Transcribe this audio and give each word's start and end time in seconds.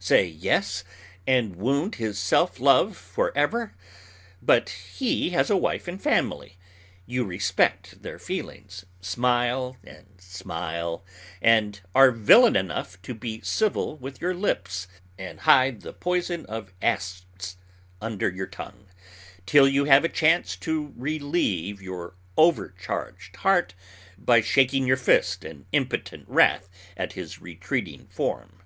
Say 0.00 0.24
yes, 0.24 0.82
and 1.28 1.54
wound 1.54 1.94
his 1.94 2.18
self 2.18 2.58
love 2.58 2.96
forever? 2.96 3.76
But 4.42 4.68
he 4.70 5.30
has 5.30 5.48
a 5.48 5.56
wife 5.56 5.86
and 5.86 6.02
family. 6.02 6.56
You 7.06 7.24
respect 7.24 8.02
their 8.02 8.18
feelings, 8.18 8.84
smile 9.00 9.76
and 9.84 10.16
smile, 10.20 11.04
and 11.40 11.78
are 11.94 12.10
villain 12.10 12.56
enough 12.56 13.00
to 13.02 13.14
be 13.14 13.40
civil 13.42 13.96
with 13.98 14.20
your 14.20 14.34
lips, 14.34 14.88
and 15.16 15.38
hide 15.42 15.82
the 15.82 15.92
poison 15.92 16.46
of 16.46 16.72
asps 16.82 17.56
under 18.02 18.28
your 18.28 18.48
tongue, 18.48 18.86
till 19.46 19.68
you 19.68 19.84
have 19.84 20.04
a 20.04 20.08
chance 20.08 20.56
to 20.56 20.92
relieve 20.96 21.80
your 21.80 22.16
o'ercharged 22.36 23.36
heart 23.36 23.74
by 24.18 24.40
shaking 24.40 24.84
your 24.84 24.96
fist 24.96 25.44
in 25.44 25.64
impotent 25.70 26.24
wrath 26.28 26.68
at 26.96 27.12
his 27.12 27.40
retreating 27.40 28.08
form. 28.08 28.62